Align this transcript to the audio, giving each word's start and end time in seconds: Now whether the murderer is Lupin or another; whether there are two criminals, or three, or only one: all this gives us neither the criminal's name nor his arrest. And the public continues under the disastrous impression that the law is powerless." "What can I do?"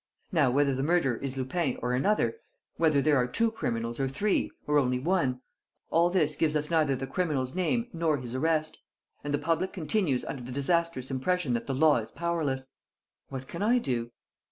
Now 0.31 0.49
whether 0.49 0.73
the 0.73 0.81
murderer 0.81 1.17
is 1.17 1.37
Lupin 1.37 1.77
or 1.83 1.93
another; 1.93 2.37
whether 2.77 3.03
there 3.03 3.17
are 3.17 3.27
two 3.27 3.51
criminals, 3.51 3.99
or 3.99 4.07
three, 4.07 4.49
or 4.65 4.79
only 4.79 4.97
one: 4.97 5.41
all 5.91 6.09
this 6.09 6.35
gives 6.35 6.55
us 6.55 6.71
neither 6.71 6.95
the 6.95 7.05
criminal's 7.05 7.53
name 7.53 7.87
nor 7.93 8.17
his 8.17 8.33
arrest. 8.33 8.79
And 9.23 9.31
the 9.31 9.37
public 9.37 9.73
continues 9.73 10.25
under 10.25 10.41
the 10.41 10.51
disastrous 10.51 11.11
impression 11.11 11.53
that 11.53 11.67
the 11.67 11.75
law 11.75 11.97
is 11.97 12.09
powerless." 12.11 12.69
"What 13.29 13.47
can 13.47 13.61
I 13.61 13.77
do?" 13.77 14.09